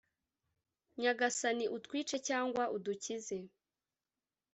nyagasani, 1.01 1.65
utwice 1.77 2.17
cyangwa 2.27 2.63
udukize 2.75 3.37